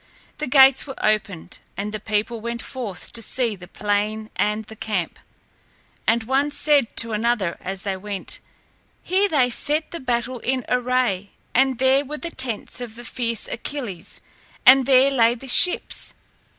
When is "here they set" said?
9.03-9.91